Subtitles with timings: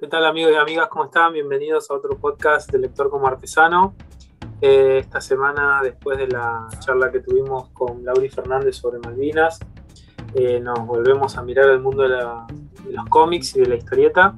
[0.00, 0.88] ¿Qué tal amigos y amigas?
[0.88, 1.34] ¿Cómo están?
[1.34, 3.94] Bienvenidos a otro podcast de Lector como Artesano.
[4.62, 9.58] Eh, esta semana, después de la charla que tuvimos con Lauri Fernández sobre Malvinas,
[10.32, 12.08] eh, nos volvemos a mirar el mundo de,
[12.90, 14.34] los cómics y de la historieta,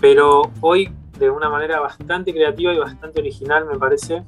[0.00, 4.24] pero hoy de una manera bastante creativa y bastante original, me parece.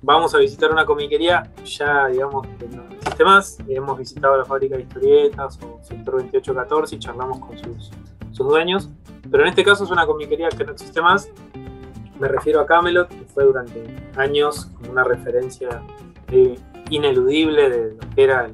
[0.00, 3.58] Vamos a visitar una comiquería, ya digamos que no existe más.
[3.66, 7.90] Hemos visitado la fábrica de historietas o Sector 2814 y charlamos con sus,
[8.30, 8.90] sus dueños
[9.30, 11.30] pero en este caso es una comiquería que no existe más.
[12.18, 13.84] Me refiero a Camelot, que fue durante
[14.16, 15.82] años como una referencia
[16.28, 16.58] eh,
[16.90, 18.50] ineludible de lo que era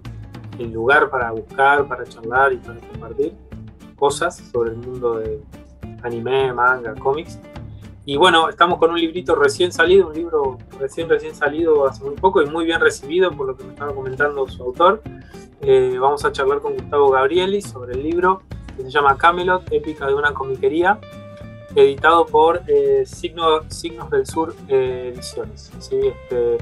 [0.58, 3.32] el, lugar para buscar, para charlar y para compartir
[3.96, 5.40] cosas sobre el mundo de
[6.02, 7.38] anime, manga, cómics.
[8.04, 12.14] Y bueno, estamos con un librito recién salido, un libro recién recién salido hace muy
[12.14, 15.02] poco y muy bien recibido por lo que me estaba comentando su autor.
[15.62, 18.42] Eh, vamos a charlar con Gustavo Gabrieli sobre el libro
[18.76, 20.98] se llama Camelot, épica de una comiquería,
[21.74, 25.70] editado por eh, Signos del Sur eh, Ediciones.
[25.80, 26.58] Este,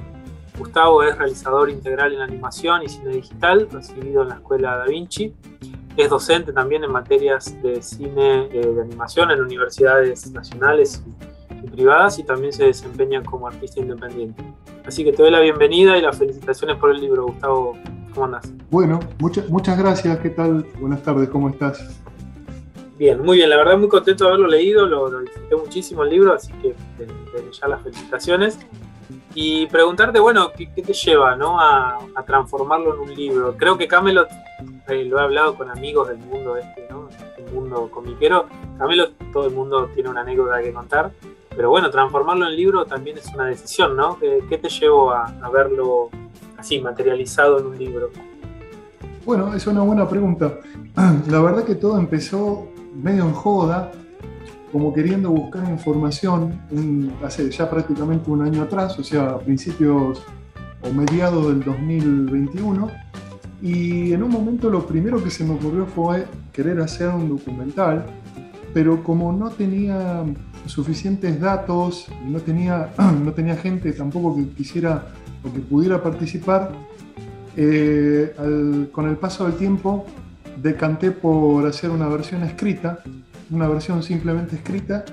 [0.58, 5.34] Gustavo es realizador integral en animación y cine digital, recibido en la Escuela Da Vinci.
[5.96, 11.02] Es docente también en materias de cine eh, de animación en universidades nacionales
[11.50, 14.42] y, y, privadas y también se desempeña como artista independiente.
[14.84, 17.76] Así que te doy la bienvenida y las felicitaciones por el libro, Gustavo.
[18.14, 18.52] ¿Cómo andas?
[18.70, 20.18] Bueno, muchas muchas gracias.
[20.18, 20.66] ¿Qué tal?
[20.78, 22.02] Buenas tardes, ¿cómo estás?
[22.98, 26.34] Bien, muy bien, la verdad muy contento de haberlo leído, lo, disfruté muchísimo el libro,
[26.34, 28.58] así que desde ya las felicitaciones.
[29.34, 31.58] Y preguntarte, bueno, ¿qué, te lleva ¿no?
[31.58, 33.56] a, transformarlo en un libro?
[33.56, 34.28] Creo que Camelot,
[34.88, 37.08] eh, lo he hablado con amigos del mundo este, ¿no?
[37.38, 38.46] El mundo comiquero,
[38.78, 41.12] Camelot todo el mundo tiene una anécdota que contar,
[41.56, 44.18] pero bueno, transformarlo en libro también es una decisión, ¿no?
[44.18, 46.10] ¿Qué, te llevó a, a verlo
[46.58, 48.10] así, materializado en un libro?
[49.28, 50.54] Bueno, es una buena pregunta.
[51.28, 53.92] La verdad que todo empezó medio en joda,
[54.72, 56.58] como queriendo buscar información
[57.22, 60.22] hace ya prácticamente un año atrás, o sea, principios
[60.80, 62.88] o mediados del 2021.
[63.60, 68.06] Y en un momento lo primero que se me ocurrió fue querer hacer un documental,
[68.72, 70.24] pero como no tenía
[70.64, 75.08] suficientes datos, no tenía, no tenía gente tampoco que quisiera
[75.44, 76.72] o que pudiera participar,
[77.60, 80.06] eh, con el paso del tiempo
[80.62, 83.00] decanté por hacer una versión escrita,
[83.50, 85.04] una versión simplemente escrita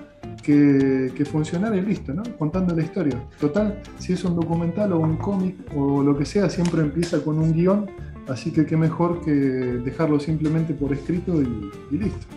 [0.43, 2.21] que, que, funcionara y listo, ¿no?
[2.37, 3.19] Contando la historia.
[3.39, 7.39] Total, si es un documental o un cómic o lo que sea, siempre empieza con
[7.39, 7.89] un guion,
[8.27, 12.27] así que qué mejor que dejarlo simplemente por escrito y, listo.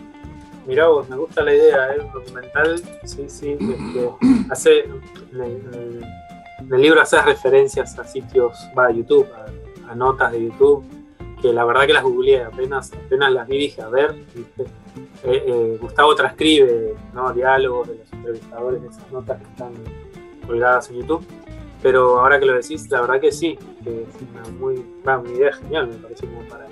[0.67, 1.99] Mirá vos, me gusta la idea, ¿eh?
[2.03, 4.09] Un documental, sí, sí, este,
[4.49, 4.85] hace,
[5.33, 9.45] en el, libro haces referencias a sitios, va a YouTube, a
[9.95, 10.83] notas de YouTube
[11.41, 14.15] que la verdad que las googleé, apenas, apenas las vi dije, a ver,
[14.57, 14.65] eh,
[15.23, 17.31] eh, Gustavo transcribe ¿no?
[17.33, 19.71] diálogos de los entrevistadores de esas notas que están
[20.45, 21.25] colgadas en YouTube,
[21.81, 25.53] pero ahora que lo decís, la verdad que sí, que es una, muy, una idea
[25.53, 26.65] genial, me parece, como para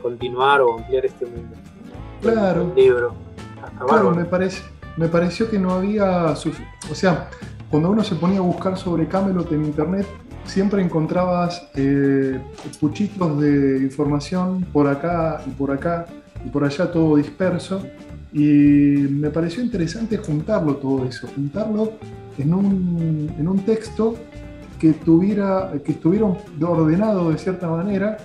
[0.00, 1.56] continuar o ampliar este mundo.
[2.22, 2.72] Claro.
[2.74, 3.14] libro.
[3.86, 4.62] claro, me, parece,
[4.96, 6.34] me pareció que no había,
[6.90, 7.28] o sea,
[7.70, 10.06] cuando uno se ponía a buscar sobre Camelot en internet,
[10.46, 12.40] siempre encontrabas eh,
[12.80, 16.06] puchitos de información por acá y por acá
[16.44, 17.82] y por allá todo disperso.
[18.32, 21.92] Y me pareció interesante juntarlo todo eso, juntarlo
[22.36, 24.16] en un, en un texto
[24.78, 26.26] que, tuviera, que estuviera
[26.60, 28.16] ordenado de cierta manera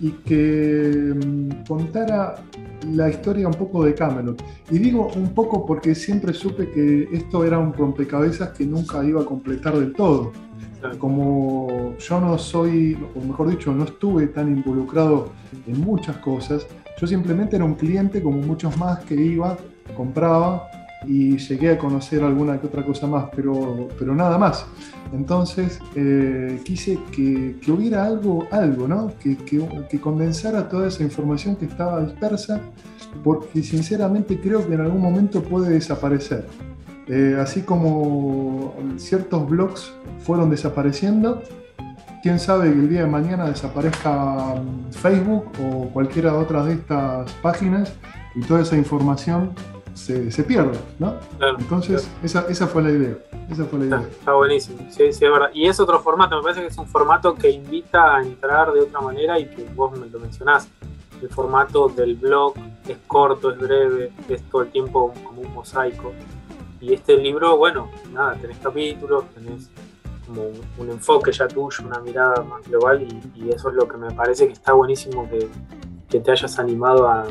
[0.00, 2.34] y que mm, contara
[2.92, 4.42] la historia un poco de Camelot.
[4.70, 9.22] Y digo un poco porque siempre supe que esto era un rompecabezas que nunca iba
[9.22, 10.32] a completar del todo
[10.98, 15.30] como yo no soy, o mejor dicho, no estuve tan involucrado
[15.66, 16.66] en muchas cosas,
[17.00, 19.56] yo simplemente era un cliente como muchos más que iba,
[19.96, 20.68] compraba
[21.06, 24.66] y llegué a conocer alguna que otra cosa más, pero, pero nada más.
[25.12, 29.12] Entonces eh, quise que, que, hubiera algo, algo ¿no?
[29.18, 32.60] Que, que, que, condensara toda esa información que estaba dispersa,
[33.22, 36.46] porque sinceramente creo que en algún momento puede desaparecer.
[37.08, 41.42] Eh, así como ciertos blogs fueron desapareciendo,
[42.22, 46.72] quién sabe que el día de mañana desaparezca mm, Facebook o cualquiera de otras de
[46.74, 47.92] estas páginas
[48.34, 49.54] y toda esa información
[49.92, 51.14] se, se pierde, ¿no?
[51.58, 53.16] Entonces, Esa, esa, fue la idea.
[53.50, 54.08] Esa fue la idea.
[54.10, 55.50] Está, buenísimo, sí, sí, es verdad.
[55.52, 58.80] Y es otro formato, me parece que es un formato que invita a entrar de
[58.80, 60.68] otra manera y que vos me lo mencionás.
[61.22, 62.54] El formato del blog
[62.88, 66.12] es corto, es breve, es todo el tiempo como un mosaico.
[66.80, 69.70] Y este libro, bueno, nada, tenés capítulos, tenés
[70.26, 70.42] como
[70.78, 74.46] un, enfoque ya tuyo, una mirada más global y, eso es lo que me parece
[74.46, 75.48] que está buenísimo que,
[76.20, 77.26] te hayas animado a,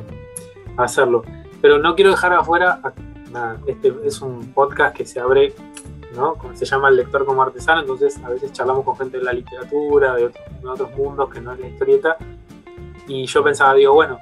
[0.78, 1.24] hacerlo.
[1.62, 2.82] Pero no quiero dejar afuera
[3.32, 5.54] nada, este es un podcast que se abre,
[6.16, 6.36] ¿no?
[6.36, 9.34] Como se llama el lector como artesano, entonces a veces charlamos con gente de la
[9.34, 12.18] literatura, de otros, mundos que no es la historieta.
[13.08, 14.20] Y yo pensaba, digo, bueno,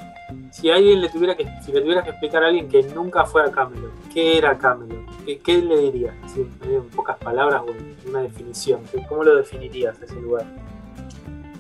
[0.52, 3.42] si alguien le tuviera que, si le tuvieras que explicar a alguien que nunca fue
[3.42, 5.00] a Camelot, ¿qué era Camelot?
[5.26, 6.14] ¿Qué, le dirías?
[6.36, 8.82] en pocas palabras o en una definición.
[9.08, 10.46] ¿Cómo lo definirías ese lugar?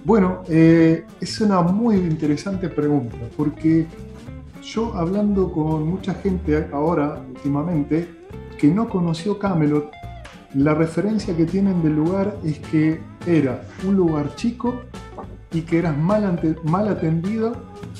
[0.03, 3.85] Bueno, eh, es una muy interesante pregunta, porque
[4.61, 8.09] yo hablando con mucha gente ahora, últimamente,
[8.57, 9.89] que no conoció Camelot,
[10.55, 14.81] la referencia que tienen del lugar es que era un lugar chico
[15.53, 17.53] y que eras mal, mal atendido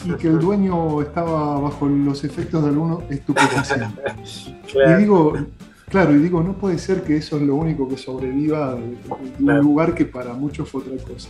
[0.06, 4.01] y que el dueño estaba bajo los efectos de algunos estupefaciente.
[4.74, 5.33] Y digo,
[5.89, 8.98] claro, y digo, no puede ser que eso es lo único que sobreviva de,
[9.38, 11.27] un lugar que para muchos fue otra cosa.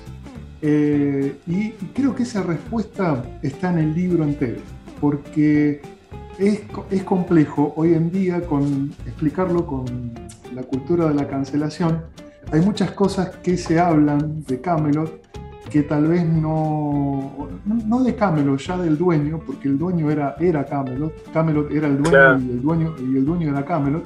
[0.62, 4.62] Eh, y creo que esa respuesta está en el libro entero,
[5.00, 5.82] porque
[6.38, 10.14] es, es, complejo hoy en día con explicarlo con
[10.54, 12.04] la cultura de la cancelación.
[12.52, 15.22] Hay muchas cosas que se hablan de Camelot
[15.72, 20.66] que tal vez no, no de Camelot, ya del dueño, porque el dueño era, era
[20.66, 24.04] Camelot, Camelot era el dueño, y el dueño y el dueño era Camelot,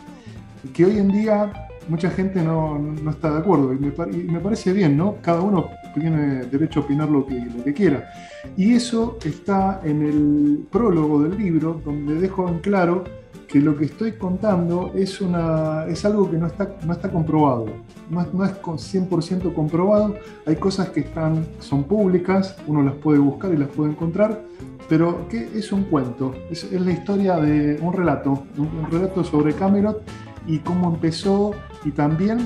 [0.74, 1.52] que hoy en día
[1.88, 3.92] mucha gente no, no está de acuerdo y me,
[4.32, 5.16] me, parece bien, ¿no?
[5.22, 8.10] Cada uno tiene derecho a opinar lo que, lo que quiera.
[8.56, 13.04] Y eso está en el prólogo del libro, donde dejo en claro
[13.48, 17.68] que lo que estoy contando es, una, es algo que no está, no está comprobado,
[18.10, 20.16] no no es 100% comprobado,
[20.46, 24.42] hay cosas que están, son públicas, uno las puede buscar y las puede encontrar,
[24.90, 26.34] pero ¿qué es un cuento?
[26.50, 30.02] Es, es la historia de un relato, un, un relato sobre Camelot
[30.48, 31.52] y cómo empezó
[31.84, 32.40] y también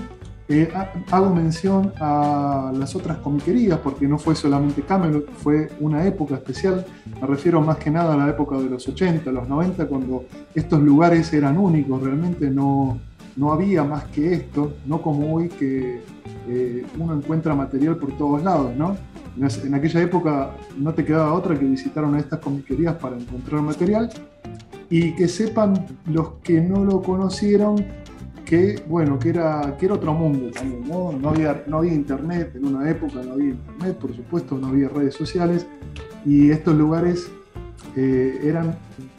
[0.49, 0.67] eh,
[1.11, 6.85] hago mención a las otras comiquerías, porque no fue solamente Camelot, fue una época especial.
[7.21, 10.25] Me refiero más que nada a la época de los 80, los 90, cuando
[10.55, 12.99] estos lugares eran únicos, realmente no,
[13.35, 16.01] no había más que esto, no como hoy que
[16.47, 18.97] eh, uno encuentra material por todos lados, ¿no?
[19.37, 23.61] En aquella época no te quedaba otra que visitar una de estas comiquerías para encontrar
[23.61, 24.09] material
[24.89, 27.85] y que sepan los que no lo conocieron
[28.49, 31.11] que, bueno, que era, que era otro mundo también, ¿no?
[31.11, 34.89] No había, no había internet en una época, no había internet, por supuesto, no había
[34.89, 35.67] redes sociales,
[36.25, 37.31] y estos lugares
[37.95, 38.75] eh, eran,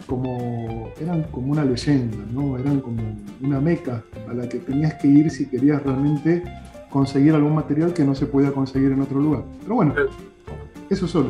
[0.08, 2.58] como, eran como una leyenda, ¿no?
[2.58, 3.00] Eran como
[3.40, 6.42] una meca a la que tenías que ir si querías realmente
[6.90, 9.44] conseguir algún material que no se podía conseguir en otro lugar.
[9.62, 9.94] Pero bueno,
[10.90, 11.28] eso solo.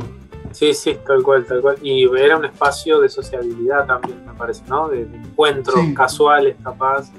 [0.52, 1.76] Sí, sí, tal cual, tal cual.
[1.82, 4.88] Y era un espacio de sociabilidad también, me parece, ¿no?
[4.88, 7.10] De, encuentros casuales, capaz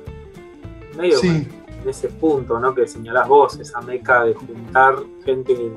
[1.02, 2.74] medio en ese punto ¿no?
[2.74, 4.96] que señalás vos, esa meca de juntar
[5.26, 5.72] gente que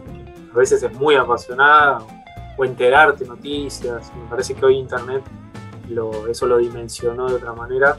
[0.53, 2.01] a veces es muy apasionada
[2.57, 4.13] o enterarte noticias.
[4.17, 5.23] Me parece que hoy Internet
[5.89, 7.99] lo, eso lo dimensionó de otra manera.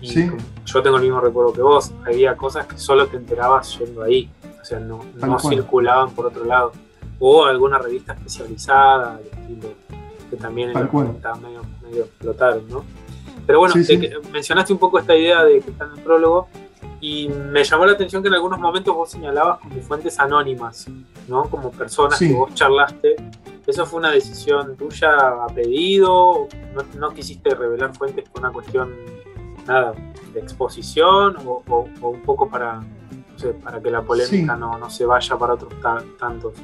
[0.00, 0.30] Y
[0.64, 4.28] yo tengo el mismo recuerdo que vos, había cosas que solo te enterabas yendo ahí,
[4.60, 6.72] o sea, no, no circulaban por otro lado.
[7.20, 9.20] O alguna revista especializada,
[10.28, 12.84] que también estaba medio, medio explotaron, ¿no?
[13.46, 13.74] Pero bueno,
[14.32, 16.48] mencionaste un poco esta idea de que está en el prólogo
[17.00, 20.86] y me llamó la atención que en algunos momentos vos señalabas como fuentes anónimas,
[21.26, 21.44] ¿no?
[21.50, 23.16] Como personas que vos charlaste.
[23.66, 25.10] ¿Eso fue una decisión tuya
[25.44, 26.46] a pedido?
[26.96, 28.94] ¿No, quisiste revelar fuentes por una cuestión,
[29.66, 29.94] nada,
[30.32, 31.62] de exposición o,
[32.02, 35.74] un poco para, no sé, para que la polémica no, no, se vaya para otros
[36.18, 36.54] tantos?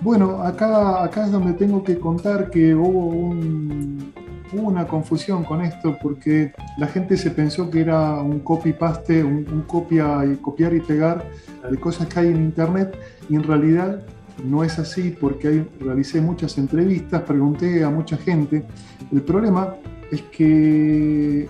[0.00, 4.12] Bueno, acá, acá es donde tengo que contar que hubo un,
[4.52, 9.64] hubo una confusión con esto porque la gente se pensó que era un copy-paste, un,
[9.66, 11.24] copia y copiar y pegar
[11.68, 12.96] de cosas que hay en internet
[13.28, 14.02] y en realidad
[14.44, 18.64] no es así porque realicé muchas entrevistas, pregunté a mucha gente.
[19.10, 19.76] El problema
[20.10, 21.48] es que,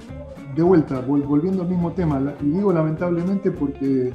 [0.54, 4.12] de vuelta, volviendo al mismo tema, y digo lamentablemente porque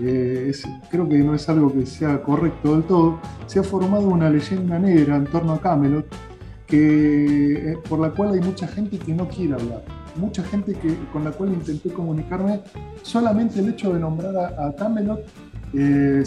[0.00, 0.52] eh,
[0.90, 4.78] creo que no es algo que sea correcto del todo, se ha formado una leyenda
[4.78, 6.06] negra en torno a Camelot
[6.68, 9.82] que, eh, por la cual hay mucha gente que no quiere hablar.
[10.16, 12.60] Mucha gente que, con la cual intenté comunicarme,
[13.02, 15.20] solamente el hecho de nombrar a, Camelot
[15.72, 16.24] eh,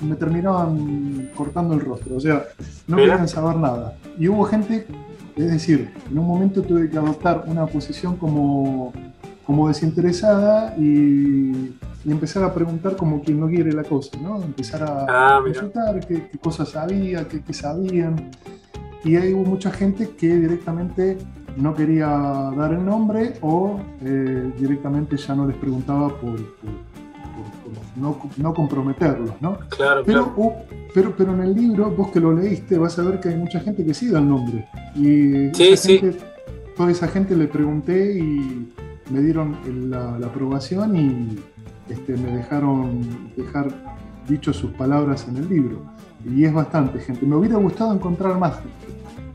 [0.00, 2.44] me terminaban cortando el rostro, o sea,
[2.86, 3.96] no querían saber nada.
[4.18, 4.86] Y hubo gente,
[5.36, 8.92] es decir, en un momento tuve que adoptar una posición como,
[9.44, 11.74] como desinteresada y,
[12.06, 14.42] empezar a preguntar como quien no quiere la cosa, ¿no?
[14.42, 18.30] Empezar a ah, consultar qué, cosas sabía, qué, qué sabían
[19.04, 21.18] y ahí hubo mucha gente que directamente
[21.56, 26.38] no quería dar el nombre o eh, directamente ya no les preguntaba por,
[27.96, 29.58] no, comprometerlos, ¿no?
[29.68, 30.34] Claro, pero,
[30.94, 33.60] pero, pero en el libro, vos que lo leíste, vas a ver que hay mucha
[33.60, 34.66] gente que sí da el nombre.
[34.94, 36.00] Y sí, sí.
[36.76, 38.72] toda esa gente le pregunté y,
[39.10, 39.56] me dieron
[39.90, 43.00] la, aprobación y este, me dejaron
[43.36, 43.68] dejar
[44.28, 45.82] dicho sus palabras en el libro.
[46.24, 47.26] Y es bastante gente.
[47.26, 48.60] Me hubiera gustado encontrar más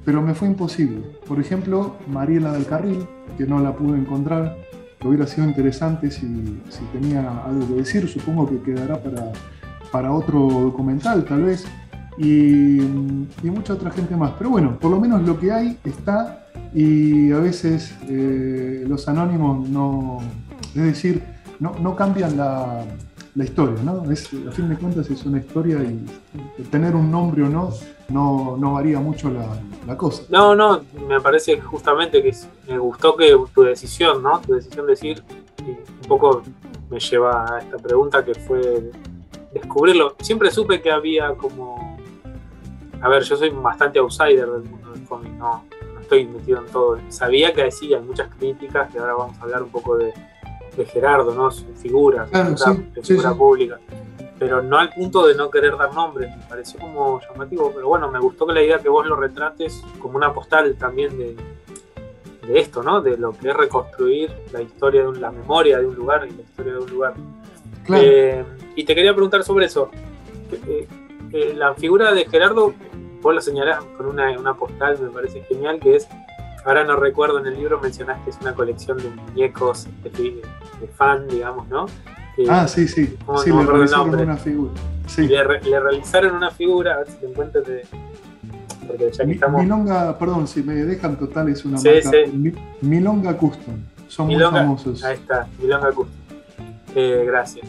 [0.05, 1.01] pero me fue imposible.
[1.27, 3.05] Por ejemplo, Mariela del Carril,
[3.37, 4.55] que no la pude encontrar,
[4.99, 8.07] que hubiera sido interesante si, si tenía algo que decir.
[8.07, 9.31] Supongo que quedará para,
[9.91, 11.65] para otro documental, tal vez.
[12.17, 14.31] Y, y, mucha otra gente más.
[14.37, 19.67] Pero bueno, por lo menos lo que hay está y a veces eh, los anónimos
[19.67, 20.19] no,
[20.75, 21.23] es decir,
[21.59, 22.85] no, no cambian la,
[23.35, 24.09] la historia, ¿no?
[24.11, 27.71] Es, a fin de cuentas es una historia y tener un nombre o no
[28.09, 30.23] no, varía mucho la, cosa.
[30.29, 32.33] No, no, me parece justamente que
[32.67, 34.39] me gustó que tu decisión, ¿no?
[34.41, 35.23] Tu decisión de decir,
[35.65, 36.43] y un poco
[36.89, 38.91] me lleva a esta pregunta que fue
[39.53, 40.15] descubrirlo.
[40.21, 41.97] Siempre supe que había como...
[43.01, 45.63] A ver, yo soy bastante outsider del mundo del cómic, no,
[45.93, 46.99] no estoy metido en todo.
[47.09, 50.13] Sabía que decía muchas críticas, que ahora vamos a hablar un poco de
[50.75, 51.51] de Gerardo, ¿no?
[51.51, 53.79] Su figura, su figura, pública.
[54.37, 57.71] Pero no al punto de no querer dar nombres, me pareció como llamativo.
[57.73, 61.17] Pero bueno, me gustó que la idea que vos lo retrates como una postal también
[61.17, 61.35] de,
[62.47, 63.01] de esto, ¿no?
[63.01, 66.41] De lo que es reconstruir la historia de la memoria de un lugar y la
[66.41, 67.13] historia de un lugar.
[67.93, 68.43] Eh,
[68.75, 69.89] y te quería preguntar sobre eso.
[70.67, 70.87] Eh,
[71.31, 72.73] eh, la figura de Gerardo,
[73.21, 76.07] vos la señalás con una, una postal, me parece genial, que es
[76.65, 80.41] ahora no recuerdo, en el libro mencionaste que es una colección de muñecos de,
[80.95, 81.85] fan, digamos, ¿no?
[82.49, 83.15] ah, sí, sí.
[83.43, 84.73] sí, le realizaron una figura.
[85.07, 85.27] Sí.
[85.27, 87.83] Le, realizaron una figura, a ver si te encuentras de.
[88.87, 89.63] Porque ya que estamos...
[89.63, 92.11] Milonga, perdón, si me dejan total, es una marca.
[92.11, 92.53] Sí.
[92.81, 93.75] Milonga Custom.
[94.07, 95.03] Son muy famosos.
[95.03, 96.13] Ahí está, Milonga Custom.
[96.95, 97.67] Eh, gracias.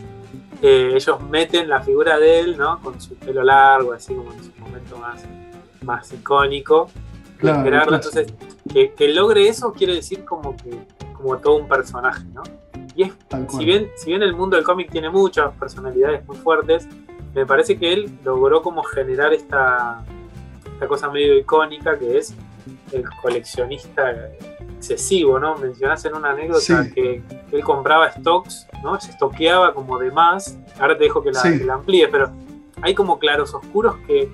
[0.62, 2.80] Eh, ellos meten la figura de él, ¿no?
[2.80, 5.22] Con su pelo largo, así como en su momento más,
[5.82, 6.88] más icónico.
[7.38, 8.32] Claro, entonces
[8.68, 10.78] que, logre eso quiere decir como que
[11.14, 12.42] como todo un personaje, ¿no?
[12.94, 13.12] Y es,
[13.48, 16.88] si bien, si bien el mundo del cómic tiene muchas personalidades muy fuertes,
[17.34, 20.02] me parece que él logró como generar esta,
[20.72, 22.34] esta cosa medio icónica que es
[22.92, 24.30] el coleccionista
[24.76, 25.56] excesivo, ¿no?
[25.56, 28.98] Mencionás en una anécdota que, él compraba stocks, ¿no?
[29.00, 30.58] Se estoqueaba como de más.
[30.78, 32.30] Ahora te dejo que la, que la amplíe, pero
[32.82, 34.30] hay como claros oscuros que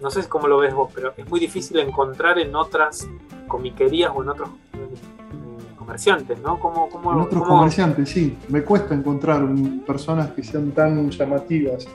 [0.00, 3.08] no sé cómo lo ves vos, pero es muy difícil encontrar en otras
[3.50, 6.58] comiquerías o en otros mm, comerciantes, ¿no?
[6.58, 8.38] ¿Cómo, en otros comerciantes, sí.
[8.48, 9.46] Me cuesta encontrar
[9.86, 11.86] personas que sean tan llamativas.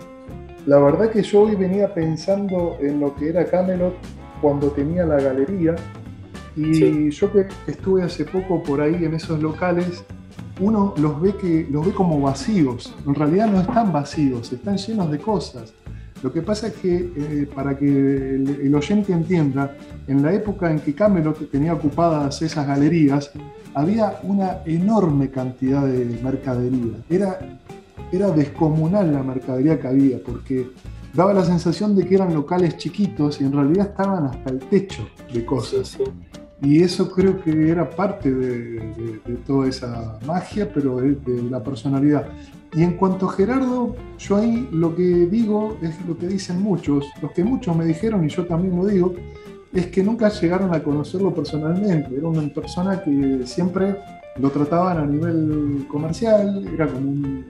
[0.67, 3.95] La verdad que yo hoy venía pensando en lo que era Camelot
[4.41, 5.75] cuando tenía la galería
[6.55, 10.03] y yo que estuve hace poco por ahí en esos locales,
[10.59, 12.95] uno los ve, que, los ve como vacíos.
[13.05, 15.73] En realidad no están vacíos, están llenos de cosas.
[16.23, 19.75] Lo que pasa es que, eh, para que el, oyente entienda,
[20.07, 23.31] en la época en que Camelot tenía ocupadas esas galerías,
[23.73, 26.97] había una enorme cantidad de mercadería.
[27.09, 27.59] Era,
[28.11, 30.67] era descomunal la mercadería que había, porque
[31.13, 35.07] daba la sensación de que eran locales chiquitos y en realidad estaban hasta el techo
[35.33, 35.97] de cosas.
[36.61, 41.17] Y eso creo que era parte de, toda esa magia, pero de,
[41.49, 42.27] la personalidad.
[42.73, 47.05] Y en cuanto a Gerardo, yo ahí lo que digo es lo que dicen muchos,
[47.21, 49.13] los que muchos me dijeron y yo también lo digo,
[49.73, 52.15] es que nunca llegaron a conocerlo personalmente.
[52.15, 53.97] Era una persona que siempre
[54.39, 57.45] lo trataban a nivel comercial, era como un,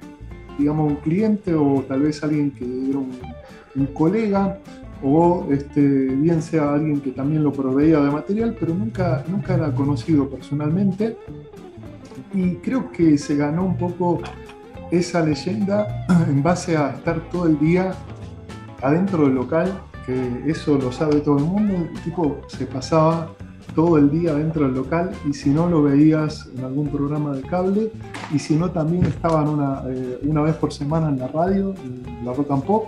[0.57, 4.59] digamos, un cliente o tal vez alguien que era un, colega
[5.03, 9.73] o este, bien sea alguien que también lo proveía de material, pero nunca, nunca era
[9.73, 11.17] conocido personalmente.
[12.33, 14.21] Y creo que se ganó un poco
[14.91, 17.93] esa leyenda en base a estar todo el día
[18.81, 19.73] adentro del local,
[20.05, 23.29] que eso lo sabe todo el mundo, el tipo se pasaba
[23.73, 27.41] todo el día dentro del local y si no lo veías en algún programa de
[27.41, 27.91] cable
[28.33, 32.25] y si no también estaban una, eh, una vez por semana en la radio, en
[32.25, 32.87] la Rock and Pop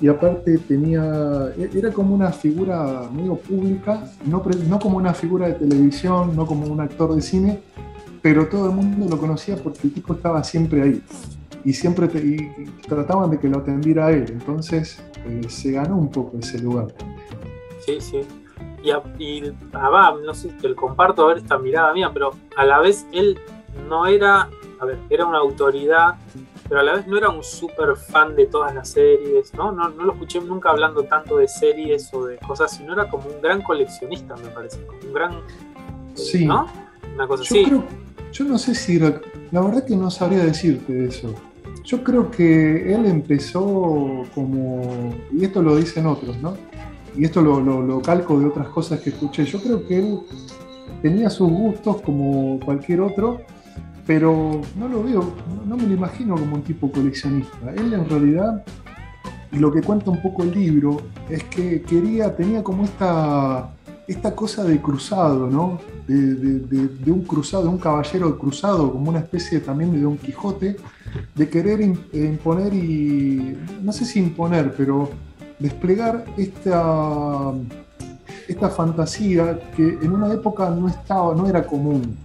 [0.00, 5.48] y aparte tenía, e-, era como una figura medio pública, no, no como una figura
[5.48, 7.60] de televisión, no como un actor de cine,
[8.24, 11.02] pero todo el mundo lo conocía porque el tipo estaba siempre ahí
[11.62, 12.08] y siempre
[12.88, 16.86] trataban de que lo atendiera a él, entonces eh, se ganó un poco ese lugar.
[17.84, 18.22] Sí, sí.
[18.82, 22.64] Y, y ah, no sé, te lo comparto a ver esta mirada mía, pero a
[22.64, 23.38] la vez él
[23.90, 24.48] no era,
[24.80, 26.14] a ver, era una autoridad,
[26.66, 29.70] pero a la vez no era un súper fan de todas las series, ¿no?
[29.70, 29.90] ¿no?
[29.90, 33.42] No lo escuché nunca hablando tanto de series o de cosas, sino era como un
[33.42, 35.40] gran coleccionista, me parece, como un gran...
[36.14, 36.46] Sí.
[36.46, 36.66] ¿No?
[37.14, 37.66] Una cosa así.
[38.34, 39.12] Yo no sé si, la
[39.60, 41.32] verdad que no sabría decirte eso.
[41.84, 46.56] Yo creo que él empezó como, y esto lo dicen otros, ¿no?
[47.16, 49.44] Y esto lo, lo, calco de otras cosas que escuché.
[49.44, 50.18] Yo creo que él
[51.00, 53.40] tenía sus gustos como cualquier otro,
[54.04, 55.32] pero no lo veo,
[55.64, 57.72] no me lo imagino como un tipo coleccionista.
[57.76, 58.64] Él en realidad,
[59.52, 63.70] lo que cuenta un poco el libro, es que quería, tenía como esta,
[64.06, 65.80] esta cosa de cruzado, ¿no?
[66.06, 70.76] De, un cruzado, un caballero cruzado, como una especie también de Don Quijote,
[71.34, 75.10] de querer imponer y, no sé si imponer, pero
[75.58, 77.52] desplegar esta,
[78.48, 82.16] esta fantasía que en una época no, estaba, no era común.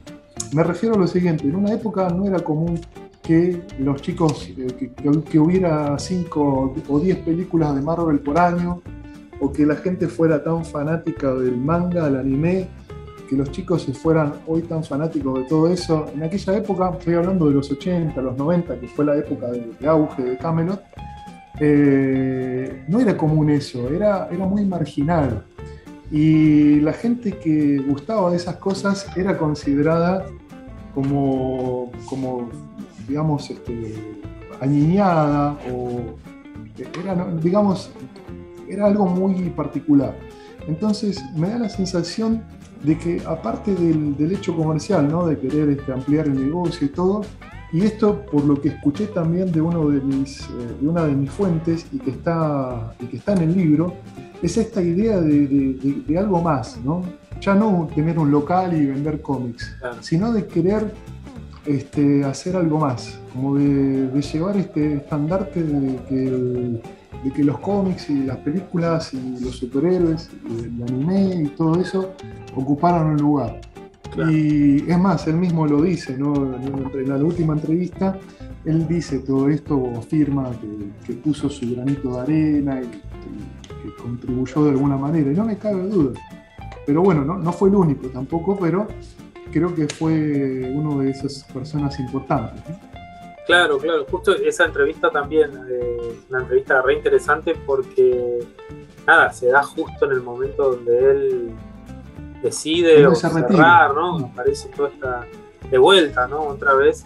[0.52, 2.80] Me refiero a lo siguiente, en una época no era común
[3.22, 4.92] que los chicos, eh,
[5.30, 8.82] que, hubiera 5 o 10 películas de Marvel por año,
[9.40, 12.68] o que la gente fuera tan fanática del manga, del anime,
[13.30, 16.08] que los chicos se fueran hoy tan fanáticos de todo eso.
[16.14, 19.88] En aquella época, estoy hablando de los 80, los 90, que fue la época de,
[19.88, 20.82] auge de Camelot,
[21.60, 25.44] eh, no era común eso, era, era muy marginal.
[26.12, 30.26] Y la gente que gustaba de esas cosas era considerada
[30.96, 32.50] como, como
[33.08, 33.94] digamos, este,
[35.72, 36.18] o
[37.04, 37.92] era, digamos,
[38.70, 40.16] era algo muy particular.
[40.68, 42.44] Entonces me da la sensación
[42.84, 45.26] de que aparte del, hecho comercial, ¿no?
[45.26, 47.22] de querer este, ampliar el negocio y todo,
[47.72, 50.48] y esto por lo que escuché también de, uno de, mis, eh,
[50.82, 53.94] de una de mis fuentes y que, está, y que está en el libro,
[54.42, 57.04] es esta idea de, algo más, ¿no?
[57.42, 60.94] Ya no tener un local y vender cómics, sino de querer
[61.66, 66.82] este, hacer algo más, como de, llevar este estandarte de que,
[67.24, 71.80] de que los cómics y las películas y los superhéroes, y el anime y todo
[71.80, 72.14] eso
[72.56, 73.60] ocuparan un lugar.
[74.30, 76.34] Y es más, él mismo lo dice, ¿no?
[76.34, 78.18] en la última entrevista,
[78.66, 80.52] él dice todo esto, afirma
[81.06, 85.58] que, puso su granito de arena y, que contribuyó de alguna manera, y no me
[85.58, 86.20] cabe duda.
[86.86, 88.88] Pero bueno, no, no fue el único tampoco, pero
[89.52, 92.64] creo que fue uno de esas personas importantes.
[93.50, 98.46] Claro, claro, justo esa entrevista también, eh, una entrevista re interesante porque,
[99.08, 101.52] nada, se da justo en el momento donde él
[102.44, 104.18] decide o cerrar, ¿no?
[104.18, 105.26] Aparece toda esta,
[105.68, 106.44] de vuelta, ¿no?
[106.44, 107.04] Otra vez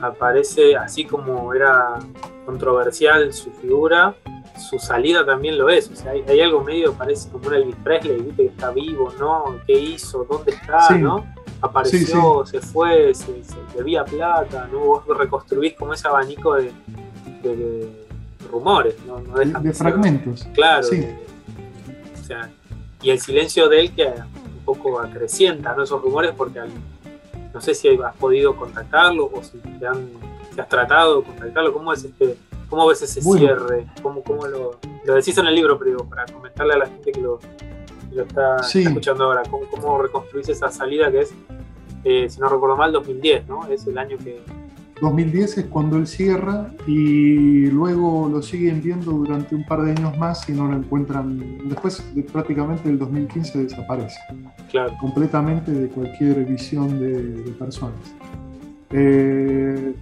[0.00, 2.00] aparece así como era
[2.44, 4.16] controversial su figura,
[4.58, 5.88] su salida también lo es.
[5.90, 8.42] O sea, hay, algo medio, parece como un Elvis Presley, ¿viste?
[8.42, 9.60] Que está vivo, ¿no?
[9.64, 10.24] ¿Qué hizo?
[10.24, 10.90] ¿Dónde está?
[10.96, 11.24] ¿no?
[11.60, 13.34] Apareció, se fue, se,
[13.76, 14.78] debía plata, ¿no?
[14.78, 16.72] Vos reconstruís como ese abanico de,
[18.50, 19.18] rumores, ¿no?
[19.20, 20.46] de, fragmentos.
[20.54, 20.86] Claro.
[20.86, 22.50] o sea,
[23.02, 25.82] y el silencio de él que un poco acrecienta ¿no?
[25.82, 26.60] esos rumores porque
[27.52, 30.08] no sé si has podido contactarlo o si te han,
[30.56, 31.72] has tratado de contactarlo.
[31.72, 32.36] ¿Cómo es este
[32.68, 33.86] ¿Cómo ves ese cierre?
[34.02, 37.20] ¿Cómo, cómo lo, lo, decís en el libro, pero para comentarle a la gente que
[37.20, 37.40] lo,
[38.16, 39.42] está, escuchando ahora?
[39.50, 41.34] ¿Cómo, ¿Cómo, reconstruís esa salida que es,
[42.04, 43.66] eh, si no recuerdo mal, 2010, ¿no?
[43.66, 44.40] Es el año que...
[45.00, 50.18] 2010 es cuando él cierra y luego lo siguen viendo durante un par de años
[50.18, 51.68] más y no lo encuentran.
[51.68, 54.18] Después, de, prácticamente el 2015 desaparece.
[54.70, 54.92] Claro.
[55.00, 58.00] Completamente de cualquier visión de, de personas.
[58.90, 59.94] Eh,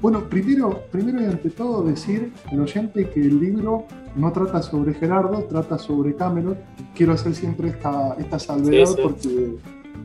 [0.00, 3.84] bueno, primero, primero y ante todo decir al oyente que el libro
[4.14, 6.58] no trata sobre Gerardo, trata sobre Camelot.
[6.94, 9.56] Quiero hacer siempre esta, esta salvedad porque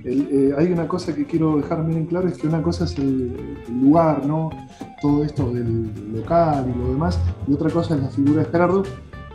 [0.05, 2.97] eh, hay una cosa que quiero dejar bien en claro, es que una cosa es
[2.97, 4.49] el, lugar, ¿no?
[5.01, 8.83] Todo esto del local y lo demás, y otra cosa es la figura de Gerardo,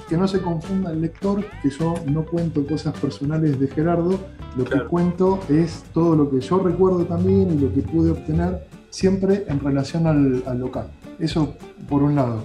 [0.09, 4.19] que no se confunda el lector, que yo no cuento cosas personales de Gerardo,
[4.57, 8.67] lo que cuento es todo lo que yo recuerdo también y lo que pude obtener
[8.99, 10.89] siempre en relación al, local.
[11.21, 11.55] Eso
[11.89, 12.45] por un lado.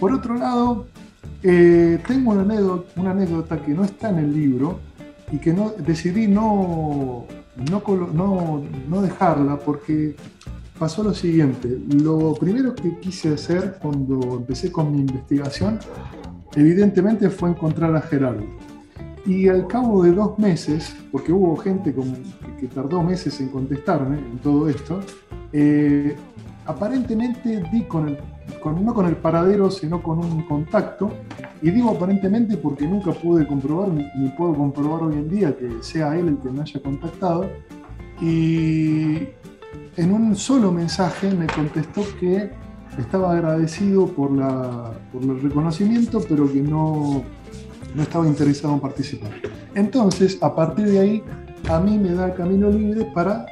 [0.00, 0.86] Por otro lado,
[1.44, 4.80] eh, tengo una anécdota, una anécdota, que no está en el libro
[5.30, 7.26] y que no, decidí no,
[7.70, 10.16] no, no, dejarla porque
[10.76, 11.78] pasó lo siguiente.
[11.88, 15.78] Lo primero que quise hacer cuando empecé con mi investigación,
[16.56, 18.44] evidentemente fue encontrar a Gerardo.
[19.24, 21.94] Y al cabo de dos meses, porque hubo gente
[22.58, 24.98] que tardó meses en contestarme en todo esto,
[25.52, 26.16] eh,
[26.66, 28.18] aparentemente di con el,
[28.64, 31.12] no con el paradero, sino con un contacto.
[31.60, 36.16] Y digo aparentemente porque nunca pude comprobar, ni, puedo comprobar hoy en día que sea
[36.16, 37.48] él el que me haya contactado.
[38.20, 39.28] Y
[39.96, 42.50] en un solo mensaje me contestó que
[42.98, 47.22] estaba agradecido por, la, por el reconocimiento, pero que no,
[47.94, 49.30] no estaba interesado en participar.
[49.74, 51.22] Entonces, a partir de ahí,
[51.68, 53.46] a mí me da camino libre para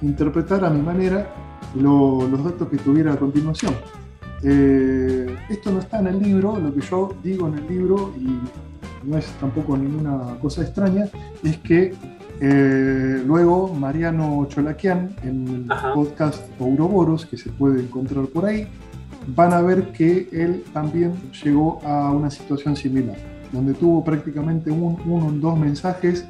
[0.00, 1.43] interpretar a mi manera
[1.74, 3.74] los datos que tuviera a continuación.
[4.42, 8.38] Eh, esto no está en el libro, lo que yo digo en el libro, y
[9.08, 11.08] no es tampoco ninguna cosa extraña,
[11.42, 11.94] es que
[12.40, 18.66] Eh, luego, Mariano Cholaquian, en el podcast Ouroboros, que se puede encontrar por ahí,
[19.28, 21.12] van a ver que él también
[21.44, 23.16] llegó a una situación similar,
[23.52, 26.26] donde tuvo prácticamente un, uno o dos mensajes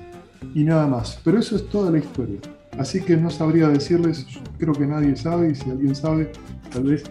[0.54, 1.18] y nada más.
[1.24, 2.38] Pero eso es toda la historia.
[2.78, 4.26] Así que no sabría decirles,
[4.58, 6.32] creo que nadie sabe, y si alguien sabe,
[6.72, 7.04] tal vez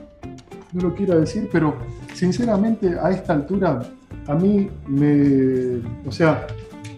[0.73, 1.75] no lo quiera decir, pero
[2.13, 3.81] sinceramente a esta altura
[4.27, 6.47] a mí me, o sea,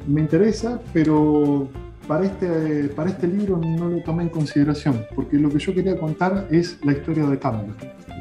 [0.07, 1.67] me interesa, pero
[2.07, 5.97] para este, para este libro no lo tomé en consideración, porque lo que yo quería
[5.99, 7.73] contar es la historia de Campbell.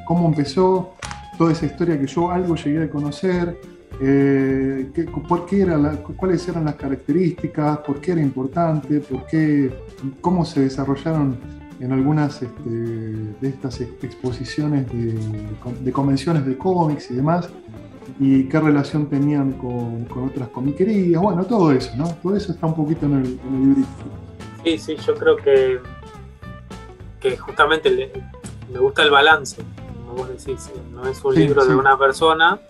[0.07, 0.95] Cómo empezó,
[1.39, 3.59] toda esa historia que yo algo llegué a conocer,
[4.01, 4.91] eh,
[5.29, 5.79] por qué era
[6.17, 9.73] cuáles eran las características, por qué era importante, por qué,
[10.21, 11.39] cómo se desarrollaron
[11.81, 15.15] en algunas este, de estas exposiciones de,
[15.81, 17.49] de, convenciones de cómics y demás,
[18.19, 22.09] y qué relación tenían con, con, otras comiquerías, bueno, todo eso, ¿no?
[22.23, 23.89] Todo eso está un poquito en el, en el librito.
[24.65, 25.79] Sí, sí, yo creo que,
[27.21, 28.13] que justamente
[28.73, 29.63] me gusta el balance,
[29.99, 32.61] como vos decís, no es un libro de una persona,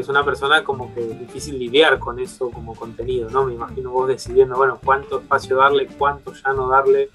[0.00, 3.44] es una persona como que difícil lidiar con eso como contenido, ¿no?
[3.44, 7.10] Me imagino vos decidiendo, bueno, cuánto espacio darle, cuánto ya no darle,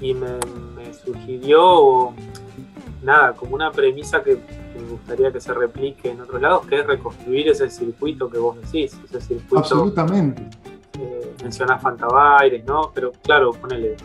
[0.00, 0.38] y me,
[0.76, 2.12] me sugirió,
[3.02, 4.36] nada, como una premisa que
[4.76, 8.56] me gustaría que se replique en otros lados, que es reconstruir ese circuito que vos
[8.60, 9.58] decís, ese circuito.
[9.58, 10.42] Absolutamente.
[11.00, 12.90] Eh, mencionás Fantabaires, ¿no?
[12.94, 13.96] Pero claro, ponele,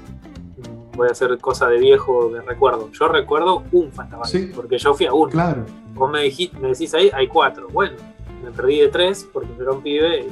[0.95, 2.89] voy a hacer cosa de viejo de recuerdo.
[2.91, 5.31] Yo recuerdo un Fantabaires, porque yo fui a uno.
[5.31, 5.65] Claro.
[5.93, 7.67] Vos me, dijiste, me decís ahí, hay cuatro.
[7.71, 7.95] Bueno,
[8.43, 10.27] me perdí de tres porque yo era un pibe y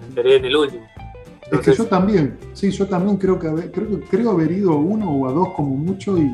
[0.00, 0.86] me enteré en el último.
[1.50, 5.10] es que yo también, sí, yo también creo que creo, creo haber ido a uno
[5.10, 6.30] o a dos como mucho y,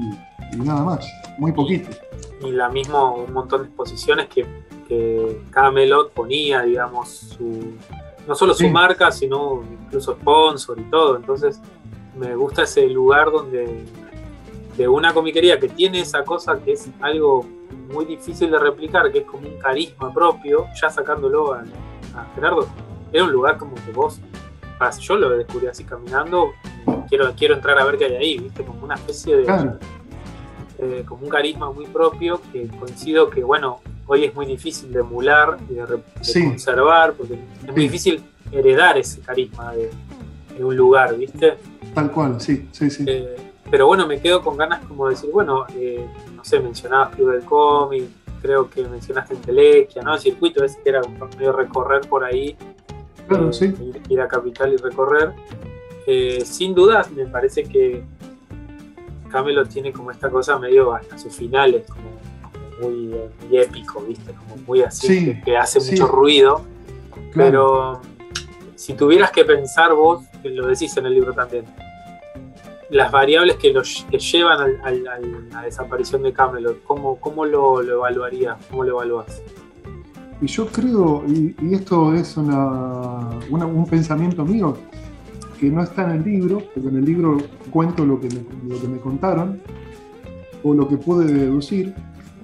[0.53, 1.07] y nada más,
[1.39, 1.89] muy poquito
[2.45, 4.47] y la mismo un montón de exposiciones que,
[4.89, 7.75] que Camelot ponía, digamos, su,
[8.27, 11.17] no solo su marca, sino incluso sponsor y todo.
[11.17, 11.61] Entonces
[12.17, 13.85] me gusta ese lugar donde
[14.77, 17.47] de una comiquería que tiene esa cosa que es algo
[17.93, 21.65] muy difícil de replicar, que es como un carisma propio, ya sacándolo a,
[22.35, 22.69] Gerardo,
[23.13, 24.21] era un lugar como que vos,
[25.01, 26.53] yo lo descubrí así caminando,
[27.09, 29.73] quiero, quiero entrar a ver qué hay ahí, viste, como una especie de...
[30.79, 34.99] Eh, como un carisma muy propio que coincido que, bueno, hoy es muy difícil de
[34.99, 35.85] emular y de,
[36.49, 38.21] conservar, porque es muy difícil
[38.51, 39.91] heredar ese carisma de,
[40.61, 41.55] un lugar, ¿viste?
[41.95, 43.05] Tal cual, sí, sí, sí.
[43.07, 43.37] Eh,
[43.71, 47.33] pero bueno, me quedo con ganas como de decir, bueno, eh, no sé, mencionabas Club
[47.33, 48.05] del Cómic,
[48.41, 50.15] creo que mencionaste Entelequia, ¿no?
[50.15, 51.01] El circuito ese que era
[51.39, 52.57] medio recorrer por ahí.
[53.29, 53.75] Claro, sí.
[54.09, 55.33] Ir a Capital y recorrer.
[56.45, 58.05] sin duda, me parece que
[59.33, 62.13] Camelot tiene como esta cosa medio hasta sus finales, como,
[62.81, 63.15] muy,
[63.51, 64.33] épico, ¿viste?
[64.33, 66.63] Como muy así, que, hace mucho ruido.
[67.35, 68.01] Pero
[68.75, 71.65] si tuvieras que pensar vos, lo decís en el libro también,
[72.91, 78.59] las variables que, los, llevan a la desaparición de Camelot, ¿cómo, cómo lo, evaluarías?
[78.71, 79.43] ¿Cómo lo evaluás?
[80.43, 84.77] Y yo creo, y, esto es una, un pensamiento mío,
[85.59, 87.39] que no está en el libro, porque en el libro
[87.71, 89.61] cuento lo que me, lo que me contaron
[90.63, 91.95] o lo que pude deducir.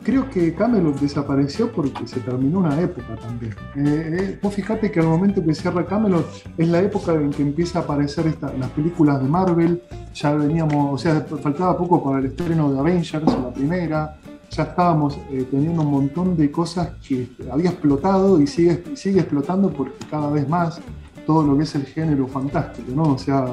[0.09, 3.55] Creo que Camelot desapareció porque se terminó una época también.
[3.77, 7.43] Eh, eh, vos fíjate que al momento que cierra Camelot es la época en que
[7.43, 8.25] empieza a aparecer
[8.59, 9.83] las películas de Marvel.
[10.15, 14.17] Ya veníamos, o sea, faltaba poco para el estreno de Avengers, la primera.
[14.49, 19.71] Ya estábamos eh, teniendo un montón de cosas que había explotado y sigue, sigue explotando
[19.71, 20.81] porque cada vez más
[21.29, 23.03] todo lo que es el género fantástico, ¿no?
[23.13, 23.45] O sea,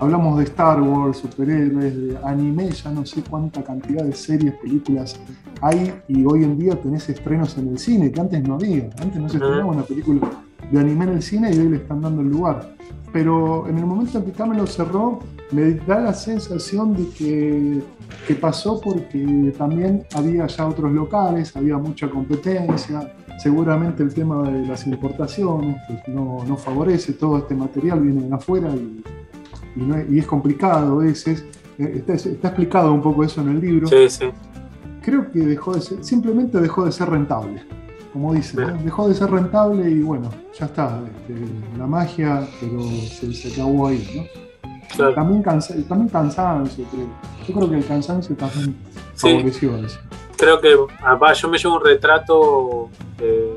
[0.00, 5.20] hablamos de Star Wars, superhéroes, de anime, ya no sé cuánta cantidad de series, películas
[5.60, 8.90] hay y hoy en día tenés estrenos en el cine que antes no había.
[9.00, 10.28] Antes no se estrenaba una película
[10.68, 12.74] de anime en el cine y hoy le están dando el lugar.
[13.12, 15.20] Pero en el momento en que Camelot cerró,
[15.52, 17.82] me da la sensación de que,
[18.26, 24.66] que pasó porque también había ya otros locales, había mucha competencia, seguramente el tema de
[24.66, 30.26] las importaciones pues, no, no, favorece, todo este material viene de afuera y, y, es
[30.26, 31.44] complicado a veces.
[31.78, 33.86] Eh, está, está, explicado un poco eso en el libro.
[33.88, 34.26] Sí, sí.
[35.02, 37.62] Creo que dejó de ser, simplemente dejó de ser rentable,
[38.12, 41.34] como dicen, dejó de ser rentable y bueno, ya está, este,
[41.76, 45.14] la magia, pero se, se acabó ahí, ¿no?
[45.14, 47.08] También, también cansancio, creo.
[47.46, 48.76] Yo creo que el cansancio también
[49.16, 49.98] favoreció eso
[50.36, 53.54] creo que yo me llevo un retrato de,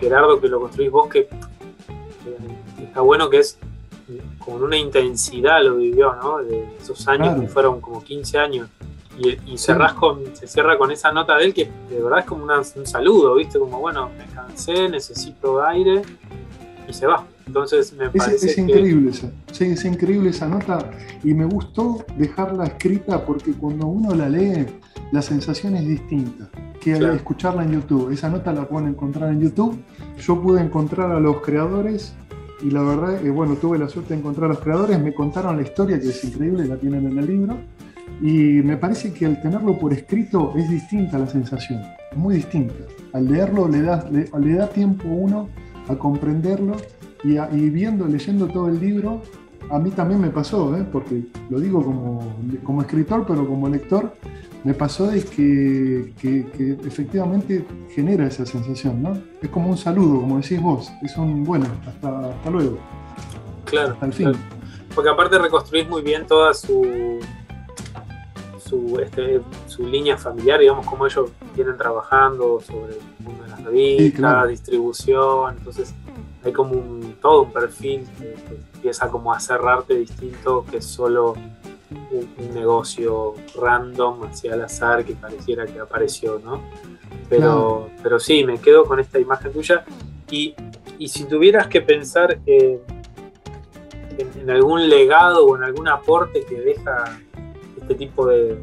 [0.00, 1.28] Gerardo que lo construís vos que,
[2.80, 3.58] está bueno que es
[4.38, 6.38] con una intensidad lo vivió, ¿no?
[6.38, 8.68] De esos años que fueron como 15 años.
[9.18, 12.44] Y, cerrás con, se cierra con esa nota de él que de verdad es como
[12.44, 13.58] un saludo, ¿viste?
[13.58, 16.02] Como, bueno, me cansé, necesito aire
[16.88, 17.26] y se va.
[17.44, 18.46] Entonces me parece.
[18.46, 19.32] Es, increíble esa.
[19.50, 20.90] Sí, es increíble esa nota.
[21.24, 24.66] Y me gustó dejarla escrita porque cuando uno la lee,
[25.12, 28.10] la sensación es distinta que escucharla en YouTube.
[28.10, 29.78] Esa nota la pueden encontrar en YouTube.
[30.18, 32.14] Yo pude encontrar a los creadores
[32.62, 35.56] y la verdad, eh, bueno, tuve la suerte de encontrar a los creadores, me contaron
[35.56, 37.58] la historia que es increíble, la tienen en el libro.
[38.20, 41.82] Y me parece que al tenerlo por escrito es distinta la sensación,
[42.16, 42.74] muy distinta.
[43.12, 45.48] Al leerlo le da, le, da tiempo uno
[45.88, 46.76] a comprenderlo
[47.22, 49.22] y, y, viendo, leyendo todo el libro,
[49.70, 50.84] a mí también me pasó, ¿eh?
[50.90, 54.14] porque lo digo como, como escritor, pero como lector,
[54.64, 59.16] me pasó de que, que, efectivamente genera esa sensación, ¿no?
[59.40, 62.78] Es como un saludo, como decís vos, es un bueno, hasta, hasta luego.
[63.64, 63.94] Claro.
[63.94, 64.32] Hasta el fin.
[64.94, 67.20] Porque aparte reconstruís muy bien toda su
[68.68, 73.64] su, este, su línea familiar, digamos, cómo ellos vienen trabajando sobre el mundo de las
[73.64, 75.94] revistas, distribución, entonces
[76.44, 78.36] hay como un, todo un perfil que,
[78.74, 81.34] empieza como a cerrarte distinto que solo
[81.90, 86.62] un, negocio random hacia al azar que pareciera que apareció, ¿no?
[87.28, 89.84] Pero, pero sí, me quedo con esta imagen tuya
[90.30, 90.54] y,
[90.98, 92.80] y si tuvieras que pensar en,
[94.18, 97.20] en algún legado o en algún aporte que deja
[97.76, 98.58] este tipo de,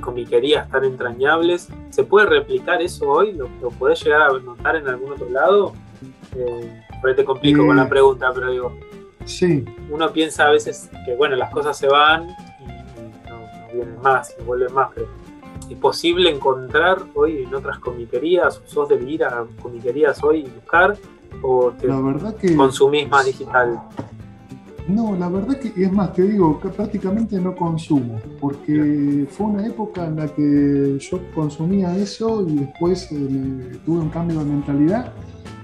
[0.00, 1.68] comiquerías tan entrañables.
[1.90, 3.32] ¿Se puede replicar eso hoy?
[3.32, 5.72] ¿Lo, lo podés llegar a notar en algún otro lado?
[6.36, 8.72] Eh, por ahí te complico con la eh, pregunta, pero digo,
[9.24, 9.64] sí.
[9.90, 12.28] uno piensa a veces que bueno, las cosas se van
[13.72, 15.08] vienen más, no vuelven más, pero
[15.68, 18.60] ¿es posible encontrar hoy en otras comiquerías?
[18.66, 20.96] ¿Sos de ir a comiquerías hoy y buscar?
[21.42, 23.80] ¿O te la verdad que consumís más digital?
[24.88, 29.66] No, la verdad que es más, te digo, que prácticamente no consumo, porque fue una
[29.66, 35.12] época en la que yo consumía eso y después eh, tuve un cambio de mentalidad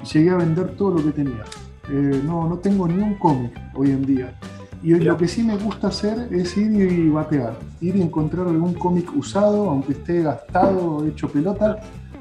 [0.02, 1.42] y llegué a vender todo lo que tenía.
[1.88, 4.38] Eh, no, no tengo ni un cómic hoy en día.
[4.84, 8.74] Y lo que sí me gusta hacer es ir y batear, ir y encontrar algún
[8.74, 11.80] cómic usado, aunque esté gastado, hecho pelota.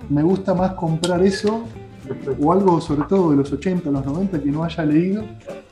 [0.09, 1.65] Me gusta más comprar eso
[2.39, 5.25] o algo sobre todo de los 80, los 90 que no haya leído,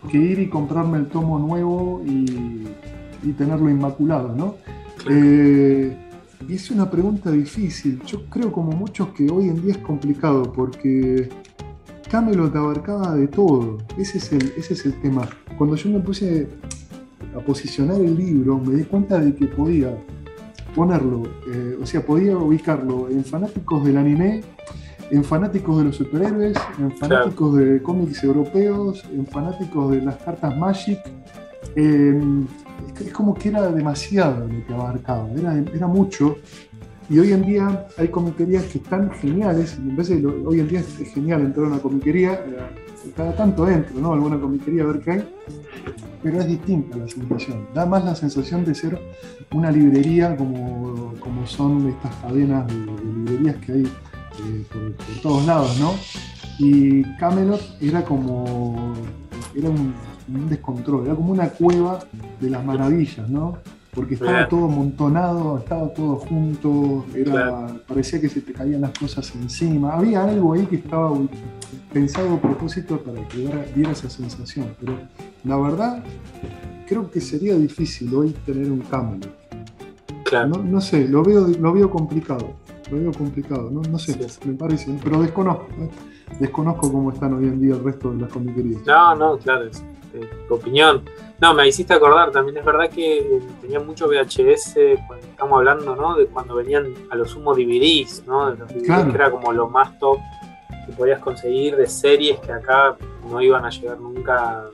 [0.10, 2.68] que ir y comprarme el tomo nuevo y,
[3.38, 4.56] tenerlo inmaculado, ¿no?
[5.10, 5.96] Eh,
[6.50, 8.02] y es una pregunta difícil.
[8.06, 11.30] Yo creo como muchos que hoy en día es complicado porque
[12.10, 13.78] Camelot abarcaba de todo.
[13.98, 15.30] Ese es el, ese es el tema.
[15.58, 16.50] Cuando yo me puse
[17.36, 19.96] a posicionar el libro, me di cuenta de que podía
[20.76, 24.42] ponerlo, eh, o sea, podía ubicarlo en fanáticos del anime
[25.12, 30.58] en fanáticos de los superhéroes, en fanáticos de cómics europeos, en fanáticos de las cartas
[30.58, 31.00] Magic.
[31.76, 36.38] es como que era demasiado lo que abarcaba, era, era mucho.
[37.10, 39.78] Y hoy en día hay comiquerías que están geniales.
[39.78, 42.58] En vez de hoy en día es genial entrar a una comiquería, eh,
[43.16, 44.14] cada tanto entro, ¿no?
[44.14, 45.36] Alguna comiquería a ver qué hay.
[46.24, 47.68] Pero es distinta la sensación.
[47.74, 49.00] Da más la sensación de ser
[49.54, 55.80] una librería como, como son estas cadenas de librerías que hay eh, por, todos lados,
[55.80, 55.94] ¿no?
[56.60, 58.94] Y Camelot era como,
[59.56, 59.94] era un,
[60.50, 62.00] descontrol, era como una cueva
[62.40, 63.58] de las maravillas, ¿no?
[63.94, 69.34] Porque estaba todo amontonado, estaba todo junto, era, parecía que se te caían las cosas
[69.36, 69.94] encima.
[69.94, 71.12] Había algo ahí que estaba
[71.92, 73.38] pensado a propósito para que
[73.76, 74.74] diera, esa sensación.
[74.80, 74.98] Pero
[75.44, 76.04] la verdad,
[76.88, 79.30] creo que sería difícil hoy tener un Camelot.
[80.32, 82.56] No, no, sé, lo veo, lo veo complicado
[82.92, 85.90] lo veo complicado, no, sé, me parece, pero desconozco, ¿eh?
[86.40, 88.82] desconozco cómo están hoy en día el resto de las comiquerías.
[88.86, 89.84] No, no, claro, es
[90.48, 91.04] tu opinión.
[91.40, 94.76] No, me hiciste acordar, también es verdad que eh, tenía mucho VHS
[95.08, 96.16] cuando estamos hablando, ¿no?
[96.16, 98.52] De cuando venían a los sumo DVDs, ¿no?
[98.52, 100.20] De los DVDs que era como lo más top
[100.86, 102.96] que podías conseguir de series que acá
[103.30, 104.66] no iban a llegar nunca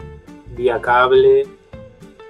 [0.56, 1.46] vía cable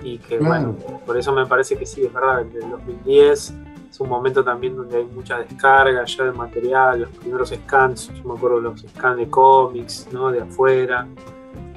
[0.02, 3.54] y que bueno, por eso me parece que sí, es verdad, desde el 2010
[3.89, 8.24] es un momento también donde hay mucha descarga ya de material, los primeros scans, yo
[8.26, 10.32] me acuerdo de los scans de cómics, ¿no?
[10.32, 11.08] De afuera,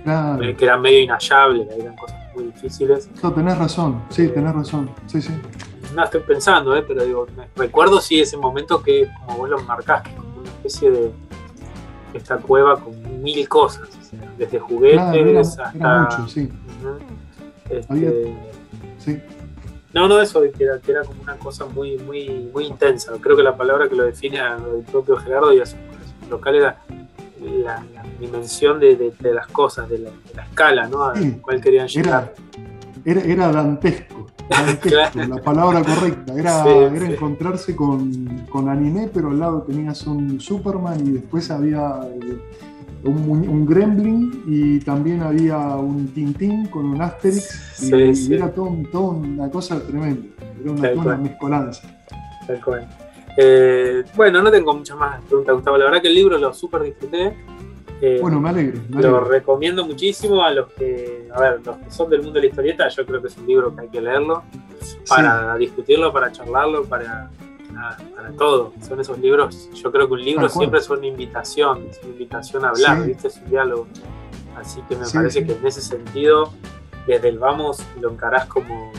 [0.07, 3.11] eh, que eran medio inhallables, eran cosas muy difíciles.
[3.23, 5.33] No, tenés razón, sí, tenés razón, sí, sí.
[5.95, 6.85] No, estoy pensando, ¿eh?
[6.87, 11.13] pero digo, recuerdo sí ese momento que, como vos lo marcaste, como una especie de
[12.15, 13.89] esta cueva con mil cosas,
[14.39, 15.99] desde juguetes hasta...
[16.01, 16.49] mucho, sí.
[17.69, 18.37] Este,
[18.99, 19.21] sí
[19.93, 23.13] no, no, eso, que era, que era como una cosa muy, muy, muy intensa.
[23.21, 25.77] Creo que la palabra que lo define el propio Gerardo y a su,
[26.29, 26.81] local era
[27.51, 27.85] la,
[28.19, 30.11] dimensión de, las cosas, de la,
[30.43, 31.05] escala, ¿no?
[31.05, 32.35] A la cual querían llegar.
[33.05, 36.35] Era, era, dantesco, dantesco la palabra correcta.
[36.35, 42.01] Era, era encontrarse con, con, anime, pero al lado tenías un Superman y después había.
[43.05, 49.81] un, gremlin y también había un Tintín con un Asterix y, era todo, una cosa
[49.81, 50.27] tremenda,
[50.61, 51.89] era una, una mezcolanza.
[52.47, 53.10] Tal cual.
[53.37, 55.79] Eh, bueno, no tengo muchas más preguntas, Gustavo.
[55.79, 57.37] La verdad que el libro lo súper disfruté.
[58.03, 62.09] Eh, bueno, me alegro, Lo recomiendo muchísimo a los que, a ver, los que son
[62.09, 62.89] del mundo de la historieta.
[62.89, 64.43] Yo creo que es un libro que hay que leerlo
[65.07, 67.31] para discutirlo, para charlarlo, para,
[68.17, 68.73] para todo.
[68.87, 69.69] Son esos libros.
[69.75, 73.29] Yo creo que un libro siempre es una invitación, es una invitación a hablar, ¿viste?
[73.29, 73.87] Es un diálogo.
[74.57, 76.53] Así que me parece que en ese sentido,
[77.07, 78.93] desde el vamos lo encarás como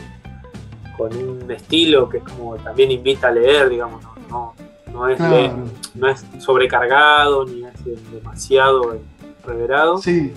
[0.96, 4.11] con un estilo que es como también invita a leer, digamos, no,
[4.92, 5.20] no, es,
[5.94, 8.98] no es sobrecargado ni es demasiado
[9.44, 9.98] reverado.
[9.98, 10.32] Sí.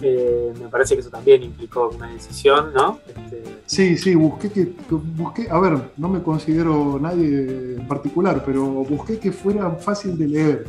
[0.00, 3.00] Eh, me parece que eso también implicó una decisión, ¿no?
[3.08, 3.42] Este...
[3.66, 9.18] Sí, sí, busqué que, busqué, a ver, no me considero nadie en particular, pero busqué
[9.18, 10.66] que fuera fácil de leer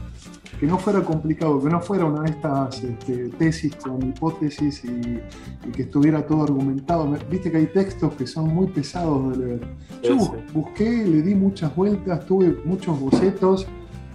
[0.59, 5.71] que no fuera complicado, que no fuera una de estas este, tesis con hipótesis y,
[5.71, 7.09] que estuviera todo argumentado.
[7.29, 9.61] Viste que hay textos que son muy pesados de leer.
[10.03, 10.17] Yo
[10.53, 13.67] busqué, le di muchas vueltas, tuve muchos bocetos,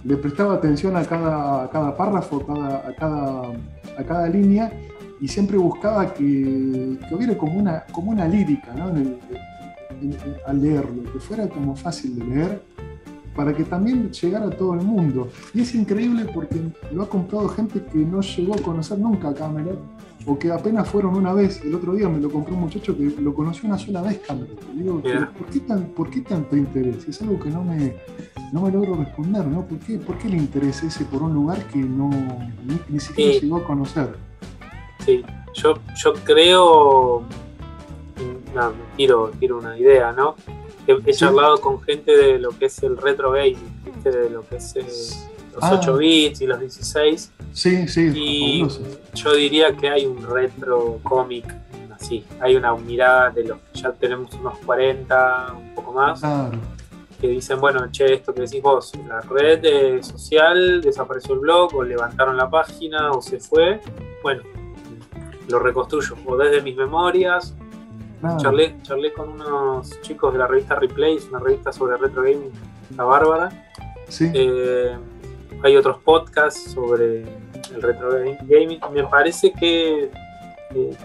[0.03, 3.51] le prestaba atención a cada, cada párrafo, a, cada,
[3.97, 4.71] a cada línea
[5.19, 8.91] y siempre buscaba que, hubiera como una, como una lírica ¿no?
[10.45, 12.74] al leerlo, que fuera como fácil de leer
[13.35, 15.29] para que también llegara a todo el mundo.
[15.53, 16.55] Y es increíble porque
[16.91, 19.79] lo ha comprado gente que no llegó a conocer nunca a Camelot,
[20.25, 21.61] o que apenas fueron una vez.
[21.63, 24.59] El otro día me lo compró un muchacho que lo conoció una sola vez Camelot.
[24.73, 27.07] digo, ¿por qué, tan, ¿por qué tanto interés?
[27.07, 27.95] Es algo que no me,
[28.51, 29.65] no me logro responder, ¿no?
[29.65, 32.09] ¿Por qué, ¿Por qué el interés ese por un lugar que no
[32.89, 34.15] ni, siquiera llegó a conocer?
[35.05, 37.23] Sí, yo, yo creo,
[38.55, 40.35] no, tiro, tiro una idea, ¿no?
[40.87, 43.57] He, charlado con gente de lo que es el retro gaming,
[44.03, 44.85] de lo que es eh,
[45.53, 45.97] los 8 ah.
[45.97, 47.31] bits y los 16.
[47.53, 48.11] Sí, sí.
[48.15, 48.67] Y
[49.13, 51.45] yo diría que hay un retro cómic
[51.95, 56.21] así, hay una mirada de los que ya tenemos unos 40, un poco más.
[57.19, 61.83] Que dicen, bueno, che, esto que decís vos, la red social, desapareció el blog, o
[61.83, 63.79] levantaron la página, o se fue.
[64.21, 64.43] Bueno,
[65.47, 67.55] lo reconstruyo, o desde mis memorias,
[68.37, 72.51] Charlé, con unos chicos de la revista Replays, una revista sobre retro gaming,
[72.95, 73.49] la bárbara.
[74.19, 74.95] Eh,
[75.63, 78.11] hay otros podcasts sobre el retro
[78.47, 78.79] gaming.
[78.93, 80.11] Me parece que
[80.73, 80.97] eh,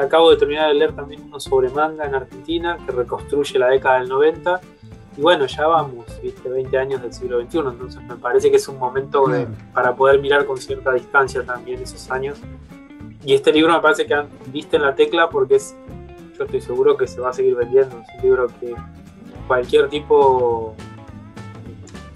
[0.00, 4.00] acabo de terminar de leer también uno sobre manga en Argentina que reconstruye la década
[4.00, 4.60] del 90.
[5.16, 6.48] Y bueno, ya vamos, ¿viste?
[6.48, 9.24] 20 años del siglo XXI, entonces me parece que es un momento
[9.74, 12.38] para poder mirar con cierta distancia también esos años.
[13.24, 15.76] Y este libro me parece que viste en la tecla porque es
[16.44, 18.00] estoy seguro que se va a seguir vendiendo.
[18.00, 18.74] Es un libro que
[19.46, 20.74] cualquier tipo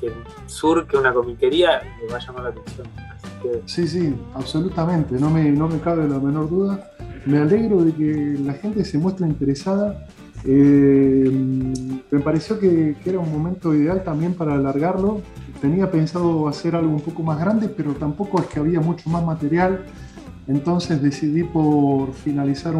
[0.00, 0.12] que
[0.46, 2.86] surque una comiquería le va a llamar la atención.
[3.66, 6.90] Sí, sí, absolutamente, no me, no me cabe la menor duda.
[7.26, 10.06] Me alegro de que la gente se muestre interesada.
[10.44, 11.30] Eh,
[12.10, 15.20] me pareció que, que, era un momento ideal también para alargarlo.
[15.60, 19.24] Tenía pensado hacer algo un poco más grande, pero tampoco es que había mucho más
[19.24, 19.84] material.
[20.46, 22.74] Entonces decidí por finalizar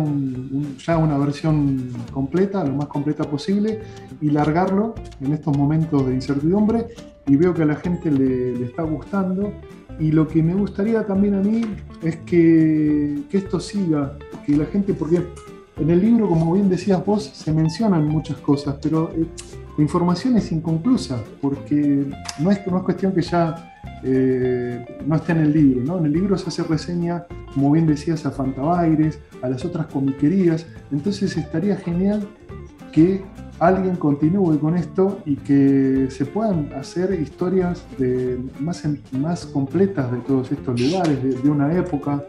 [0.85, 3.81] ya una versión completa, lo más completa posible,
[4.21, 6.89] y largarlo en estos momentos de incertidumbre.
[7.27, 9.53] Y veo que a la gente le, está gustando.
[9.99, 11.63] Y lo que me gustaría también a mí
[12.03, 15.23] es que, esto siga, que la gente, porque
[15.77, 19.27] en el libro, como bien decías vos, se mencionan muchas cosas, pero eh,
[19.77, 22.07] la información es inconclusa, porque
[22.39, 23.73] no es, cuestión que ya
[24.05, 25.83] eh, no está en el libro.
[25.85, 25.99] ¿no?
[25.99, 30.67] En el libro se hace reseña, como bien decías, a Fantabaires, a las otras comiquerías.
[30.93, 32.29] Entonces estaría genial
[32.93, 33.23] que
[33.59, 37.85] alguien continúe con esto y que se puedan hacer historias
[38.61, 42.25] más completas de todos estos lugares, de, una época.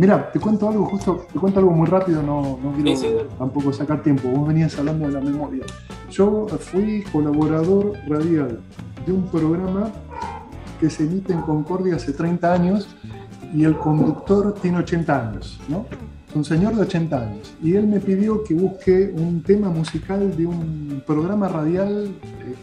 [0.00, 4.02] Mira, te cuento algo justo, te cuento algo muy rápido, no, no quiero tampoco sacar
[4.02, 4.30] tiempo.
[4.30, 5.62] Vos venías hablando de la memoria.
[6.10, 8.60] Yo fui colaborador radial
[9.04, 9.90] de un programa
[10.80, 12.88] que se emite en Concordia hace 30 años
[13.52, 15.84] y el conductor tiene 80 años, ¿no?
[16.34, 17.54] Un señor de 80 años.
[17.62, 22.08] Y él me pidió que busque un tema musical de un programa radial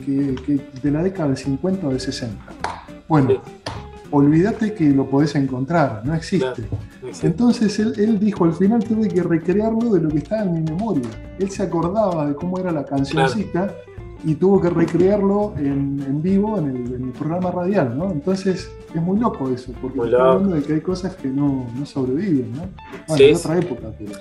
[0.07, 2.35] eh, que, de la década del 50 o del 60.
[3.07, 3.43] Bueno,
[4.09, 6.63] olvídate que lo podés encontrar, no existe.
[7.21, 10.61] Entonces él, él, dijo, al final tuve que recrearlo de lo que estaba en mi
[10.61, 11.09] memoria.
[11.39, 13.73] Él se acordaba de cómo era la cancioncita
[14.23, 18.11] y tuvo que recrearlo en, vivo en el, programa radial, ¿no?
[18.11, 22.51] Entonces es muy loco eso, porque está hablando de que hay cosas que no, sobreviven,
[22.53, 22.69] ¿no?
[23.07, 24.11] Bueno, en otra época, pero...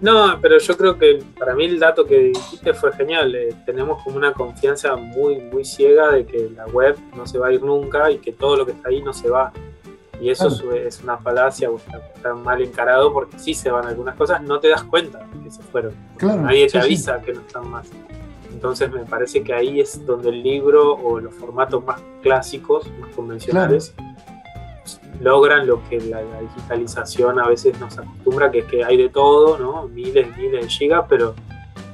[0.00, 3.34] No, pero yo creo que para mí el dato que dijiste fue genial.
[3.34, 7.48] Eh, tenemos como una confianza muy, muy ciega de que la web no se va
[7.48, 9.52] a ir nunca y que todo lo que está ahí no se va.
[10.20, 14.42] Y eso es, una falacia o está, mal encarado porque sí se van algunas cosas,
[14.42, 15.94] no te das cuenta que se fueron.
[16.20, 17.88] Nadie te avisa que no están más.
[18.50, 23.14] Entonces me parece que ahí es donde el libro o los formatos más clásicos, más
[23.14, 23.94] convencionales,
[25.20, 29.58] logran lo que la, digitalización a veces nos acostumbra, que es que hay de todo,
[29.58, 29.88] ¿no?
[29.88, 31.34] Miles y miles de gigas, pero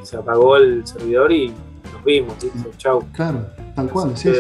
[0.03, 1.53] se apagó el servidor y
[1.93, 2.71] nos vimos, ¿viste?
[2.77, 3.05] Chau.
[3.13, 4.31] Claro, tal cual, sí,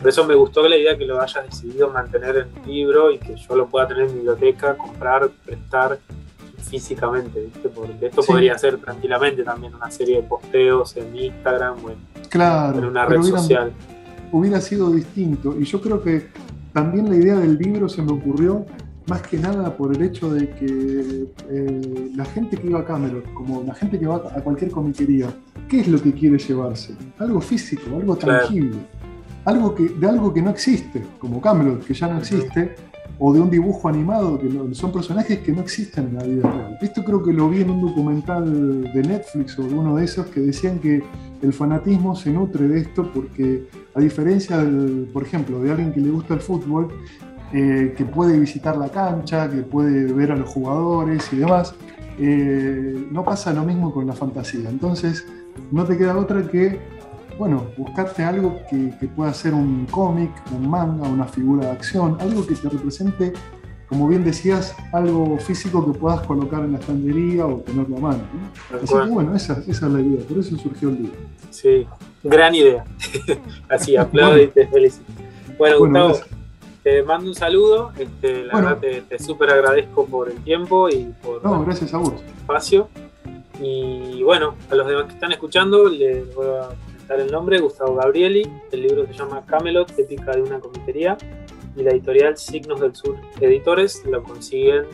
[0.00, 3.18] Por eso me gustó la idea que lo hayas decidido mantener en el libro y
[3.18, 5.98] que yo lo pueda tener en mi biblioteca, comprar, prestar
[6.58, 7.68] físicamente, ¿viste?
[7.68, 13.06] Porque esto podría ser tranquilamente también una serie de posteos en Instagram o en, una
[13.06, 13.72] red social.
[14.32, 16.28] Hubiera sido distinto y yo creo que
[16.72, 18.66] también la idea del libro se me ocurrió
[19.06, 23.32] más que nada por el hecho de que eh, la gente que iba a Camelot,
[23.34, 25.28] como la gente que va a cualquier comiquería,
[25.68, 26.94] ¿qué es lo que quiere llevarse?
[27.18, 28.78] Algo físico, algo tangible,
[29.44, 32.74] algo que, de algo que no existe, como Camelot, que ya no existe,
[33.18, 36.78] o de un dibujo animado, que son personajes que no existen en la vida real.
[36.80, 40.26] Esto creo que lo vi en un documental de Netflix o de uno de esos
[40.26, 41.02] que decían que
[41.42, 46.00] el fanatismo se nutre de esto porque a diferencia, del, por ejemplo, de alguien que
[46.00, 46.88] le gusta el fútbol,
[47.54, 51.74] eh, que puede visitar la cancha, que puede ver a los jugadores y demás,
[52.18, 54.68] eh, no pasa lo mismo con la fantasía.
[54.68, 55.24] Entonces,
[55.70, 56.80] no te queda otra que
[57.38, 62.46] bueno, buscarte algo que, pueda ser un cómic, un manga, una figura de acción, algo
[62.46, 63.32] que te represente,
[63.88, 68.22] como bien decías, algo físico que puedas colocar en la estantería o tenerlo a mano.
[68.82, 71.18] Así que bueno, esa, es la idea, por eso surgió el libro.
[71.50, 71.86] Sí,
[72.22, 72.84] gran idea.
[73.68, 75.04] Así, aplaudo y te felicito.
[75.58, 76.18] Bueno, Gustavo,
[76.84, 81.42] te mando un saludo, este, la verdad te, súper agradezco por el tiempo y por
[81.42, 82.12] no, gracias a vos.
[82.12, 82.88] el espacio.
[83.60, 86.68] Y bueno, a los demás que están escuchando, les voy a
[87.12, 88.50] el nombre, Gustavo Gabrieli.
[88.72, 91.16] El libro se llama Camelot, épica de una comitería.
[91.76, 94.84] Y la editorial Signos del Sur Editores lo consiguen.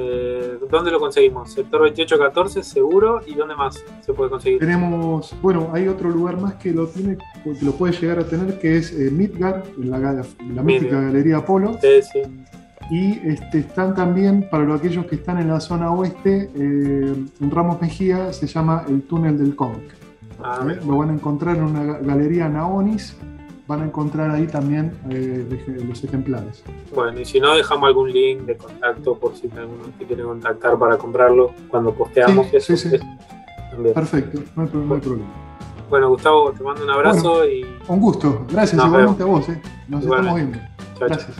[0.00, 1.52] Eh, ¿Dónde lo conseguimos?
[1.52, 3.20] Sector 2814, seguro.
[3.26, 4.60] ¿Y dónde más se puede conseguir?
[4.60, 8.60] Tenemos, bueno, hay otro lugar más que lo tiene, que lo puede llegar a tener,
[8.60, 11.76] que es eh, Midgar, en la, la mítica Galería Polo.
[11.80, 12.22] Sí, sí.
[12.90, 17.80] Y este, están también, para aquellos que están en la zona oeste, eh, en Ramos
[17.80, 19.96] Mejía se llama el Túnel del Cómic.
[20.40, 23.16] Ah, lo van a encontrar en una galería Naonis.
[23.68, 26.64] Van a encontrar ahí también eh, los ejemplares.
[26.94, 30.78] Bueno, y si no, dejamos algún link de contacto por si alguno te quiere contactar
[30.78, 32.46] para comprarlo cuando posteamos.
[32.60, 32.88] Sí, sí,
[33.94, 35.28] Perfecto, no hay, problema.
[35.90, 37.64] Bueno, Gustavo, te mando un abrazo y.
[37.88, 39.48] Un gusto, gracias igualmente a vos.
[39.50, 39.60] Eh.
[39.86, 40.58] Nos estamos viendo.
[40.98, 41.36] Gracias.